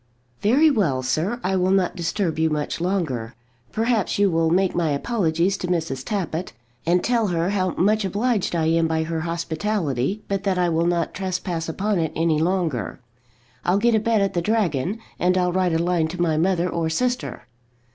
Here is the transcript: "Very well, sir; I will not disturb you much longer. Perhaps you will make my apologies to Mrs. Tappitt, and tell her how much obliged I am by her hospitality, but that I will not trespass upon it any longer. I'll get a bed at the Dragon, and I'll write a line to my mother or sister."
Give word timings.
"Very 0.41 0.71
well, 0.71 1.03
sir; 1.03 1.39
I 1.43 1.55
will 1.55 1.69
not 1.69 1.95
disturb 1.95 2.39
you 2.39 2.49
much 2.49 2.81
longer. 2.81 3.35
Perhaps 3.71 4.17
you 4.17 4.31
will 4.31 4.49
make 4.49 4.73
my 4.73 4.89
apologies 4.89 5.57
to 5.57 5.67
Mrs. 5.67 6.03
Tappitt, 6.03 6.53
and 6.87 7.03
tell 7.03 7.27
her 7.27 7.51
how 7.51 7.75
much 7.75 8.03
obliged 8.03 8.55
I 8.55 8.65
am 8.65 8.87
by 8.87 9.03
her 9.03 9.19
hospitality, 9.21 10.23
but 10.27 10.41
that 10.43 10.57
I 10.57 10.69
will 10.69 10.87
not 10.87 11.13
trespass 11.13 11.69
upon 11.69 11.99
it 11.99 12.11
any 12.15 12.39
longer. 12.41 12.99
I'll 13.63 13.77
get 13.77 13.93
a 13.93 13.99
bed 13.99 14.21
at 14.21 14.33
the 14.33 14.41
Dragon, 14.41 14.97
and 15.19 15.37
I'll 15.37 15.53
write 15.53 15.73
a 15.73 15.77
line 15.77 16.07
to 16.07 16.19
my 16.19 16.35
mother 16.35 16.67
or 16.67 16.89
sister." 16.89 17.43